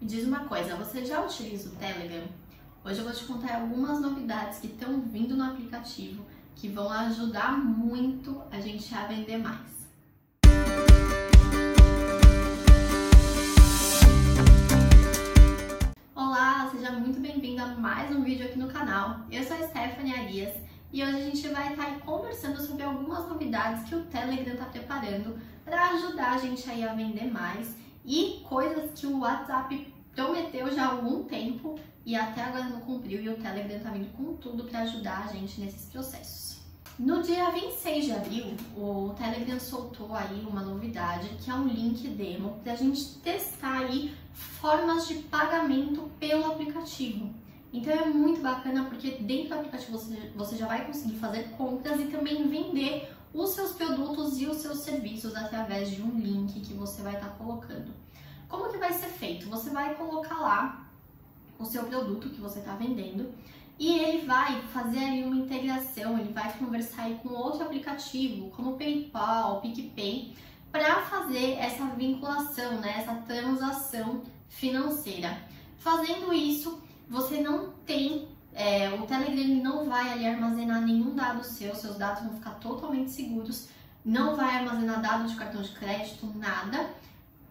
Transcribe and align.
Me 0.00 0.06
diz 0.06 0.26
uma 0.26 0.44
coisa, 0.44 0.76
você 0.76 1.04
já 1.04 1.20
utiliza 1.22 1.68
o 1.68 1.72
Telegram? 1.72 2.26
Hoje 2.82 3.00
eu 3.00 3.04
vou 3.04 3.12
te 3.12 3.22
contar 3.24 3.56
algumas 3.56 4.00
novidades 4.00 4.58
que 4.58 4.68
estão 4.68 4.98
vindo 5.02 5.36
no 5.36 5.44
aplicativo 5.44 6.24
que 6.56 6.68
vão 6.70 6.90
ajudar 6.90 7.58
muito 7.58 8.42
a 8.50 8.58
gente 8.58 8.94
a 8.94 9.06
vender 9.06 9.36
mais. 9.36 9.86
Olá, 16.14 16.70
seja 16.72 16.92
muito 16.92 17.20
bem-vindo 17.20 17.62
a 17.62 17.66
mais 17.66 18.10
um 18.10 18.22
vídeo 18.22 18.46
aqui 18.46 18.58
no 18.58 18.68
canal. 18.68 19.26
Eu 19.30 19.44
sou 19.44 19.54
a 19.54 19.68
Stephanie 19.68 20.14
Arias 20.14 20.54
e 20.90 21.04
hoje 21.04 21.14
a 21.14 21.24
gente 21.24 21.46
vai 21.48 21.72
estar 21.72 22.00
conversando 22.00 22.58
sobre 22.62 22.84
algumas 22.84 23.28
novidades 23.28 23.86
que 23.86 23.94
o 23.94 24.04
Telegram 24.04 24.54
está 24.54 24.64
preparando 24.64 25.38
para 25.62 25.90
ajudar 25.90 26.36
a 26.36 26.38
gente 26.38 26.70
aí 26.70 26.88
a 26.88 26.94
vender 26.94 27.30
mais 27.30 27.78
e 28.04 28.42
coisas 28.48 28.98
que 28.98 29.06
o 29.06 29.20
WhatsApp 29.20 29.92
prometeu 30.14 30.74
já 30.74 30.86
há 30.86 30.92
algum 30.92 31.24
tempo 31.24 31.78
e 32.04 32.16
até 32.16 32.42
agora 32.42 32.64
não 32.64 32.80
cumpriu 32.80 33.22
e 33.22 33.28
o 33.28 33.36
Telegram 33.36 33.78
tá 33.80 33.90
vindo 33.90 34.12
com 34.16 34.34
tudo 34.36 34.64
para 34.64 34.80
ajudar 34.80 35.24
a 35.24 35.32
gente 35.32 35.60
nesses 35.60 35.86
processos. 35.90 36.60
No 36.98 37.22
dia 37.22 37.50
26 37.50 38.04
de 38.04 38.12
abril, 38.12 38.46
o 38.76 39.14
Telegram 39.16 39.58
soltou 39.58 40.14
aí 40.14 40.44
uma 40.46 40.62
novidade 40.62 41.28
que 41.42 41.50
é 41.50 41.54
um 41.54 41.66
link 41.66 42.06
demo 42.08 42.60
para 42.62 42.74
a 42.74 42.76
gente 42.76 43.14
testar 43.20 43.78
aí 43.78 44.14
formas 44.34 45.08
de 45.08 45.14
pagamento 45.14 46.10
pelo 46.18 46.44
aplicativo. 46.44 47.30
Então 47.72 47.92
é 47.92 48.04
muito 48.04 48.42
bacana 48.42 48.84
porque 48.84 49.12
dentro 49.12 49.48
do 49.48 49.54
aplicativo 49.54 49.92
você, 49.92 50.32
você 50.34 50.56
já 50.56 50.66
vai 50.66 50.84
conseguir 50.84 51.16
fazer 51.16 51.44
compras 51.56 52.00
e 52.00 52.04
também 52.04 52.46
vender 52.48 53.10
os 53.32 53.50
seus 53.50 53.72
produtos 53.72 54.40
e 54.40 54.46
os 54.46 54.58
seus 54.58 54.78
serviços 54.80 55.34
através 55.36 55.90
de 55.90 56.02
um 56.02 56.18
link 56.18 56.60
que 56.60 56.74
você 56.74 57.02
vai 57.02 57.14
estar 57.14 57.28
tá 57.28 57.34
colocando. 57.34 57.92
Como 58.48 58.70
que 58.70 58.78
vai 58.78 58.92
ser 58.92 59.08
feito? 59.08 59.48
Você 59.48 59.70
vai 59.70 59.94
colocar 59.94 60.40
lá 60.40 60.86
o 61.58 61.64
seu 61.64 61.84
produto 61.84 62.30
que 62.30 62.40
você 62.40 62.58
está 62.58 62.74
vendendo 62.74 63.32
e 63.78 63.98
ele 63.98 64.26
vai 64.26 64.60
fazer 64.72 64.98
ali 64.98 65.24
uma 65.24 65.36
integração, 65.36 66.18
ele 66.18 66.32
vai 66.32 66.52
conversar 66.58 67.04
aí 67.04 67.18
com 67.22 67.30
outro 67.30 67.62
aplicativo, 67.62 68.50
como 68.50 68.76
PayPal, 68.76 69.60
PicPay, 69.60 70.34
para 70.70 71.02
fazer 71.02 71.52
essa 71.52 71.86
vinculação, 71.86 72.80
né, 72.80 72.96
essa 72.98 73.14
transação 73.26 74.22
financeira. 74.48 75.40
Fazendo 75.78 76.32
isso, 76.32 76.82
você 77.08 77.40
não 77.40 77.70
tem 77.86 78.28
é, 78.52 78.90
o 78.90 79.06
Telegram 79.06 79.62
não 79.62 79.88
vai 79.88 80.12
ali 80.12 80.26
armazenar 80.26 80.80
nenhum 80.82 81.14
dado 81.14 81.44
seu, 81.44 81.74
seus 81.74 81.96
dados 81.96 82.22
vão 82.22 82.34
ficar 82.34 82.54
totalmente 82.54 83.10
seguros, 83.10 83.68
não 84.04 84.36
vai 84.36 84.56
armazenar 84.56 85.00
dados 85.00 85.32
de 85.32 85.38
cartão 85.38 85.62
de 85.62 85.70
crédito, 85.72 86.26
nada. 86.36 86.90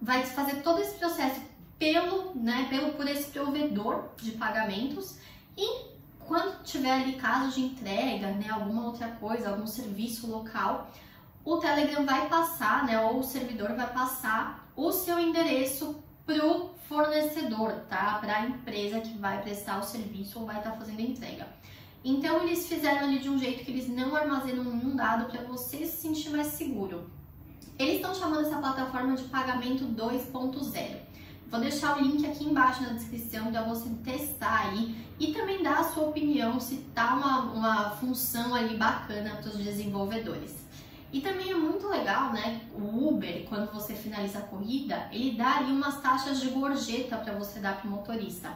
Vai 0.00 0.24
fazer 0.24 0.62
todo 0.62 0.80
esse 0.80 0.94
processo 0.98 1.40
pelo, 1.78 2.32
né, 2.34 2.66
pelo 2.70 2.92
por 2.92 3.08
esse 3.08 3.30
provedor 3.30 4.10
de 4.16 4.32
pagamentos 4.32 5.18
e 5.56 5.94
quando 6.26 6.62
tiver 6.62 6.92
ali 6.92 7.14
caso 7.14 7.52
de 7.52 7.60
entrega, 7.60 8.28
né, 8.32 8.48
alguma 8.50 8.86
outra 8.86 9.08
coisa, 9.08 9.50
algum 9.50 9.66
serviço 9.66 10.26
local, 10.26 10.90
o 11.44 11.58
Telegram 11.58 12.04
vai 12.04 12.28
passar, 12.28 12.86
né, 12.86 12.98
ou 13.00 13.18
o 13.18 13.22
servidor 13.22 13.74
vai 13.74 13.92
passar 13.92 14.66
o 14.74 14.90
seu 14.90 15.18
endereço 15.18 16.02
para 16.26 16.46
o 16.46 16.70
fornecedor, 16.88 17.72
tá? 17.88 18.18
Para 18.20 18.38
a 18.38 18.46
empresa 18.46 19.00
que 19.00 19.16
vai 19.18 19.42
prestar 19.42 19.78
o 19.78 19.82
serviço 19.82 20.40
ou 20.40 20.46
vai 20.46 20.58
estar 20.58 20.70
tá 20.70 20.76
fazendo 20.76 20.98
a 20.98 21.02
entrega. 21.02 21.46
Então 22.04 22.42
eles 22.42 22.66
fizeram 22.66 23.08
ali 23.08 23.18
de 23.18 23.30
um 23.30 23.38
jeito 23.38 23.64
que 23.64 23.70
eles 23.70 23.88
não 23.88 24.14
armazenam 24.14 24.64
nenhum 24.64 24.94
dado 24.94 25.30
para 25.30 25.42
você 25.42 25.86
se 25.86 25.96
sentir 26.02 26.30
mais 26.30 26.48
seguro. 26.48 27.10
Eles 27.78 27.96
estão 27.96 28.14
chamando 28.14 28.46
essa 28.46 28.58
plataforma 28.58 29.16
de 29.16 29.24
pagamento 29.24 29.84
2.0. 29.84 30.96
Vou 31.50 31.60
deixar 31.60 31.96
o 31.96 32.02
link 32.02 32.26
aqui 32.26 32.44
embaixo 32.44 32.82
na 32.82 32.90
descrição 32.90 33.50
para 33.50 33.62
você 33.62 33.88
testar 34.02 34.68
aí 34.68 34.94
e 35.18 35.32
também 35.32 35.62
dar 35.62 35.80
a 35.80 35.84
sua 35.84 36.08
opinião 36.08 36.58
se 36.60 36.76
tá 36.94 37.14
uma, 37.14 37.40
uma 37.52 37.90
função 37.90 38.54
ali 38.54 38.76
bacana 38.76 39.36
para 39.36 39.50
os 39.50 39.58
desenvolvedores. 39.58 40.64
E 41.14 41.20
também 41.20 41.48
é 41.48 41.54
muito 41.54 41.86
legal, 41.86 42.32
né? 42.32 42.60
O 42.74 43.10
Uber, 43.10 43.44
quando 43.48 43.72
você 43.72 43.94
finaliza 43.94 44.40
a 44.40 44.42
corrida, 44.42 45.08
ele 45.12 45.36
dá 45.36 45.58
ali 45.58 45.70
umas 45.70 46.00
taxas 46.00 46.40
de 46.40 46.48
gorjeta 46.48 47.16
para 47.18 47.34
você 47.34 47.60
dar 47.60 47.80
para 47.80 47.86
o 47.86 47.90
motorista. 47.92 48.50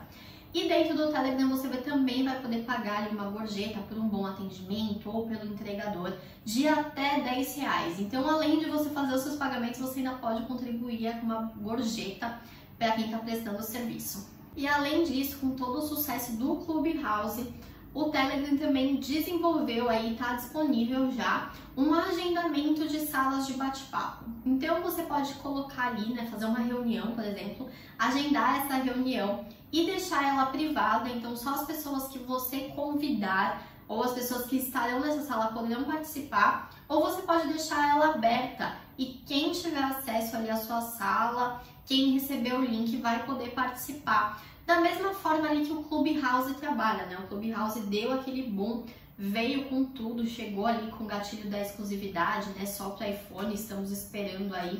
E 0.52 0.66
dentro 0.66 0.96
do 0.96 1.12
Telegram 1.12 1.48
você 1.48 1.68
também 1.68 2.24
vai 2.24 2.42
poder 2.42 2.64
pagar 2.64 3.04
ali 3.04 3.14
uma 3.14 3.30
gorjeta 3.30 3.78
por 3.82 3.96
um 3.96 4.08
bom 4.08 4.26
atendimento 4.26 5.08
ou 5.08 5.28
pelo 5.28 5.46
entregador 5.46 6.12
de 6.44 6.66
até 6.66 7.20
10 7.20 7.56
reais. 7.58 8.00
Então, 8.00 8.28
além 8.28 8.58
de 8.58 8.68
você 8.68 8.90
fazer 8.90 9.14
os 9.14 9.20
seus 9.20 9.36
pagamentos, 9.36 9.78
você 9.78 10.00
ainda 10.00 10.14
pode 10.14 10.44
contribuir 10.46 11.12
com 11.20 11.26
uma 11.26 11.52
gorjeta 11.58 12.40
para 12.76 12.90
quem 12.90 13.04
está 13.04 13.18
prestando 13.18 13.58
o 13.60 13.62
serviço. 13.62 14.28
E 14.56 14.66
além 14.66 15.04
disso, 15.04 15.38
com 15.38 15.50
todo 15.50 15.78
o 15.78 15.82
sucesso 15.82 16.32
do 16.32 16.56
Clubhouse, 16.56 17.54
o 17.94 18.04
Telegram 18.10 18.56
também 18.56 18.96
desenvolveu 18.96 19.88
aí, 19.88 20.12
está 20.12 20.34
disponível 20.34 21.10
já, 21.10 21.50
um 21.76 21.92
agendamento 21.94 22.86
de 22.86 23.00
salas 23.00 23.46
de 23.46 23.54
bate-papo. 23.54 24.24
Então 24.44 24.82
você 24.82 25.02
pode 25.02 25.34
colocar 25.34 25.88
ali, 25.88 26.12
né, 26.12 26.26
fazer 26.30 26.46
uma 26.46 26.58
reunião, 26.58 27.12
por 27.12 27.24
exemplo, 27.24 27.68
agendar 27.98 28.60
essa 28.60 28.74
reunião 28.74 29.46
e 29.72 29.86
deixar 29.86 30.22
ela 30.22 30.46
privada, 30.46 31.08
então 31.08 31.36
só 31.36 31.50
as 31.50 31.66
pessoas 31.66 32.08
que 32.08 32.18
você 32.18 32.72
convidar 32.74 33.66
ou 33.88 34.04
as 34.04 34.12
pessoas 34.12 34.44
que 34.44 34.56
estarão 34.56 35.00
nessa 35.00 35.22
sala 35.22 35.46
poderão 35.46 35.84
participar, 35.84 36.70
ou 36.86 37.00
você 37.00 37.22
pode 37.22 37.48
deixar 37.48 37.96
ela 37.96 38.14
aberta 38.14 38.76
e 38.98 39.22
quem 39.26 39.50
tiver 39.52 39.82
acesso 39.82 40.36
ali 40.36 40.50
à 40.50 40.56
sua 40.56 40.82
sala, 40.82 41.62
quem 41.86 42.12
recebeu 42.12 42.58
o 42.58 42.64
link 42.64 42.98
vai 42.98 43.24
poder 43.24 43.50
participar. 43.50 44.42
Da 44.68 44.82
mesma 44.82 45.14
forma 45.14 45.48
ali 45.48 45.64
que 45.64 45.72
o 45.72 45.82
Clubhouse 45.82 46.52
trabalha, 46.56 47.06
né? 47.06 47.16
O 47.16 47.26
Clubhouse 47.26 47.80
deu 47.80 48.12
aquele 48.12 48.42
boom, 48.42 48.84
veio 49.16 49.64
com 49.64 49.82
tudo, 49.82 50.26
chegou 50.26 50.66
ali 50.66 50.90
com 50.90 51.04
o 51.04 51.06
gatilho 51.06 51.48
da 51.48 51.58
exclusividade, 51.58 52.50
né? 52.50 52.66
Só 52.66 52.90
para 52.90 53.08
iPhone, 53.08 53.54
estamos 53.54 53.90
esperando 53.90 54.54
aí 54.54 54.78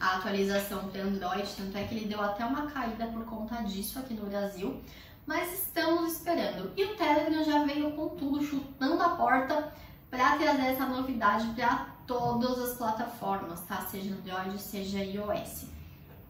a 0.00 0.16
atualização 0.16 0.88
para 0.88 1.02
Android, 1.02 1.48
tanto 1.56 1.78
é 1.78 1.84
que 1.84 1.94
ele 1.94 2.06
deu 2.06 2.20
até 2.20 2.44
uma 2.44 2.68
caída 2.68 3.06
por 3.06 3.24
conta 3.26 3.62
disso 3.62 4.00
aqui 4.00 4.12
no 4.12 4.26
Brasil, 4.26 4.82
mas 5.24 5.52
estamos 5.52 6.14
esperando. 6.14 6.72
E 6.76 6.82
o 6.82 6.96
Telegram 6.96 7.44
já 7.44 7.62
veio 7.62 7.92
com 7.92 8.08
tudo, 8.08 8.44
chutando 8.44 9.00
a 9.00 9.10
porta 9.10 9.72
para 10.10 10.36
trazer 10.36 10.66
essa 10.66 10.84
novidade 10.84 11.46
para 11.54 11.86
todas 12.08 12.58
as 12.58 12.76
plataformas, 12.76 13.60
tá? 13.60 13.82
Seja 13.82 14.12
Android, 14.12 14.60
seja 14.60 14.98
iOS. 14.98 15.77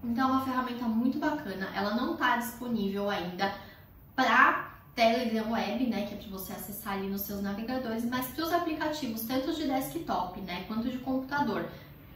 Então 0.02 0.28
é 0.28 0.32
uma 0.32 0.44
ferramenta 0.44 0.84
muito 0.84 1.18
bacana. 1.18 1.68
Ela 1.74 1.94
não 1.94 2.14
está 2.14 2.36
disponível 2.36 3.10
ainda 3.10 3.52
para 4.14 4.68
Telegram 4.94 5.52
Web, 5.52 5.86
né, 5.86 6.06
que 6.06 6.14
é 6.14 6.16
para 6.16 6.28
você 6.28 6.52
acessar 6.52 6.94
ali 6.94 7.08
nos 7.08 7.22
seus 7.22 7.40
navegadores, 7.40 8.04
mas 8.04 8.26
para 8.28 8.44
os 8.44 8.52
aplicativos, 8.52 9.22
tanto 9.22 9.54
de 9.54 9.68
desktop, 9.68 10.40
né, 10.40 10.64
quanto 10.66 10.88
de 10.88 10.98
computador, 10.98 11.68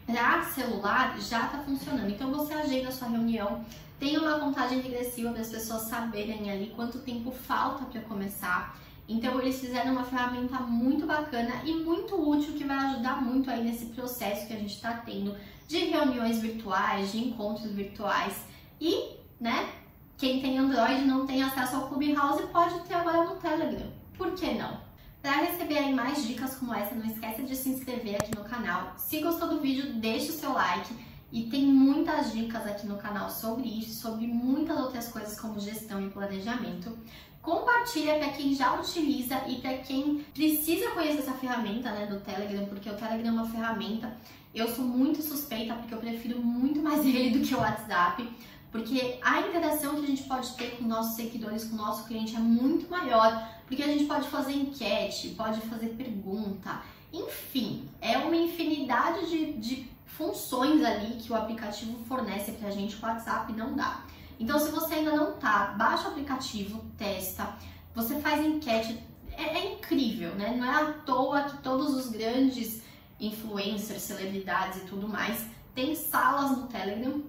para 0.05 0.43
celular 0.47 1.17
já 1.21 1.47
está 1.47 1.59
funcionando. 1.59 2.11
Então 2.11 2.33
você 2.33 2.53
agenda 2.55 2.89
a 2.89 2.93
sua 2.93 3.09
reunião, 3.09 3.65
tem 4.01 4.19
uma 4.19 4.41
contagem 4.41 4.81
regressiva 4.81 5.31
para 5.31 5.43
as 5.43 5.49
pessoas 5.49 5.83
saberem 5.83 6.51
ali 6.51 6.73
quanto 6.75 6.99
tempo 6.99 7.31
falta 7.31 7.85
para 7.85 8.01
começar. 8.01 8.77
Então 9.09 9.41
eles 9.41 9.61
fizeram 9.61 9.93
uma 9.93 10.05
ferramenta 10.05 10.61
muito 10.61 11.07
bacana 11.07 11.63
e 11.65 11.75
muito 11.75 12.15
útil 12.15 12.55
que 12.55 12.65
vai 12.65 12.77
ajudar 12.77 13.21
muito 13.21 13.51
aí 13.51 13.63
nesse 13.65 13.87
processo 13.87 14.47
que 14.47 14.53
a 14.53 14.59
gente 14.59 14.75
está 14.75 14.93
tendo 14.95 15.37
de 15.67 15.79
reuniões 15.79 16.39
virtuais, 16.39 17.13
de 17.13 17.19
encontros 17.19 17.71
virtuais 17.73 18.45
e, 18.81 19.17
né, 19.41 19.69
quem 20.17 20.41
tem 20.41 20.59
Android 20.59 21.05
não 21.05 21.27
tem 21.27 21.43
acesso 21.43 21.77
ao 21.77 21.89
Clubhouse 21.89 22.47
pode 22.49 22.79
ter 22.81 22.95
agora 22.95 23.25
no 23.25 23.37
Telegram. 23.37 23.91
Por 24.17 24.33
que 24.33 24.55
não? 24.55 24.81
Para 25.21 25.43
receber 25.43 25.79
aí 25.79 25.95
mais 25.95 26.27
dicas 26.27 26.57
como 26.57 26.75
essa, 26.75 26.95
não 26.95 27.07
esqueça 27.07 27.43
de 27.43 27.57
se 27.57 27.71
inscrever 27.71 28.17
aqui 28.17 28.37
no 28.37 28.45
canal. 28.45 28.93
Se 28.97 29.21
gostou 29.21 29.49
do 29.49 29.61
vídeo, 29.61 29.95
deixe 29.95 30.31
o 30.31 30.33
seu 30.33 30.53
like. 30.53 30.95
E 31.31 31.45
tem 31.45 31.65
muitas 31.65 32.33
dicas 32.33 32.67
aqui 32.67 32.87
no 32.87 32.99
canal 32.99 33.31
sobre 33.31 33.67
isso, 33.67 34.01
sobre 34.01 34.27
muitas 34.27 34.79
outras 35.03 35.09
coisas 35.09 35.41
como 35.41 35.59
gestão 35.59 36.07
e 36.07 36.11
planejamento. 36.11 36.97
Compartilha 37.41 38.19
para 38.19 38.29
quem 38.29 38.55
já 38.55 38.79
utiliza 38.79 39.43
e 39.49 39.57
para 39.57 39.79
quem 39.79 40.25
precisa 40.33 40.91
conhecer 40.91 41.19
essa 41.19 41.33
ferramenta 41.33 41.91
né, 41.91 42.07
do 42.07 42.21
Telegram, 42.21 42.65
porque 42.67 42.89
o 42.89 42.95
Telegram 42.95 43.29
é 43.29 43.33
uma 43.33 43.51
ferramenta 43.51 44.17
eu 44.55 44.69
sou 44.69 44.85
muito 44.85 45.23
suspeita 45.23 45.75
porque 45.75 45.95
eu 45.95 45.99
prefiro 45.99 46.39
muito 46.39 46.81
mais 46.81 47.01
ele 47.07 47.39
do 47.39 47.45
que 47.45 47.55
o 47.55 47.59
WhatsApp, 47.59 48.29
porque 48.71 49.19
a 49.23 49.41
interação 49.41 49.97
que 49.97 50.05
a 50.05 50.07
gente 50.07 50.23
pode 50.25 50.51
ter 50.53 50.77
com 50.77 50.85
nossos 50.85 51.17
seguidores, 51.17 51.65
com 51.65 51.75
o 51.75 51.79
nosso 51.79 52.05
cliente 52.05 52.37
é 52.37 52.39
muito 52.39 52.89
maior, 52.91 53.51
porque 53.67 53.83
a 53.83 53.87
gente 53.87 54.05
pode 54.05 54.29
fazer 54.29 54.53
enquete, 54.53 55.31
pode 55.31 55.61
fazer 55.63 55.89
pergunta, 55.97 56.83
enfim, 57.13 57.89
é 58.01 58.19
uma 58.19 58.37
infinidade 58.37 59.29
de, 59.29 59.53
de 59.55 59.89
funções 60.05 60.85
ali 60.85 61.17
que 61.17 61.33
o 61.33 61.35
aplicativo 61.35 61.99
fornece 62.05 62.53
pra 62.53 62.71
gente, 62.71 62.95
o 62.97 63.03
WhatsApp 63.03 63.53
não 63.55 63.75
dá. 63.75 64.05
Então, 64.39 64.59
se 64.59 64.71
você 64.71 64.95
ainda 64.95 65.15
não 65.15 65.33
tá, 65.33 65.75
baixa 65.79 66.09
o 66.09 66.13
aplicativo, 66.13 66.85
testa, 66.97 67.55
você 67.95 68.21
faz 68.21 68.45
enquete, 68.45 68.99
é, 69.33 69.59
é 69.59 69.75
incrível, 69.75 70.35
né? 70.35 70.55
Não 70.57 70.65
é 70.65 70.83
à 70.83 70.93
toa 70.93 71.43
que 71.43 71.59
todos 71.59 71.95
os 71.95 72.11
grandes 72.11 72.83
influencers, 73.21 74.03
celebridades 74.03 74.83
e 74.83 74.87
tudo 74.87 75.09
mais, 75.09 75.47
tem 75.75 75.95
salas 75.95 76.57
no 76.57 76.67
Telegram 76.67 77.23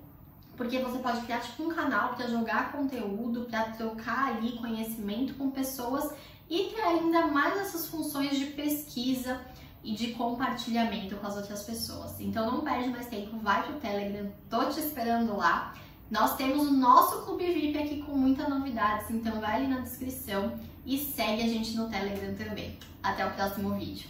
porque 0.55 0.79
você 0.79 0.99
pode 0.99 1.21
criar 1.21 1.39
tipo 1.39 1.63
um 1.63 1.69
canal 1.69 2.13
para 2.13 2.27
jogar 2.27 2.71
conteúdo, 2.71 3.45
para 3.49 3.71
trocar 3.71 4.35
ali 4.35 4.57
conhecimento 4.57 5.33
com 5.33 5.49
pessoas 5.49 6.13
e 6.49 6.65
ter 6.65 6.81
ainda 6.81 7.27
mais 7.27 7.57
essas 7.57 7.87
funções 7.87 8.37
de 8.37 8.45
pesquisa 8.47 9.41
e 9.83 9.93
de 9.93 10.13
compartilhamento 10.13 11.15
com 11.17 11.27
as 11.27 11.35
outras 11.35 11.63
pessoas. 11.63 12.19
Então 12.19 12.51
não 12.51 12.61
perde 12.61 12.89
mais 12.89 13.07
tempo, 13.07 13.37
vai 13.39 13.63
pro 13.63 13.79
Telegram, 13.79 14.31
tô 14.49 14.65
te 14.65 14.79
esperando 14.79 15.35
lá. 15.35 15.73
Nós 16.13 16.35
temos 16.35 16.67
o 16.67 16.71
nosso 16.71 17.23
clube 17.23 17.51
VIP 17.51 17.75
aqui 17.75 18.03
com 18.03 18.15
muitas 18.15 18.47
novidades, 18.47 19.09
então 19.09 19.41
vai 19.41 19.55
ali 19.55 19.67
na 19.67 19.79
descrição 19.79 20.53
e 20.85 20.95
segue 20.95 21.41
a 21.41 21.47
gente 21.47 21.75
no 21.75 21.89
Telegram 21.89 22.35
também. 22.35 22.77
Até 23.01 23.25
o 23.25 23.31
próximo 23.31 23.73
vídeo. 23.73 24.07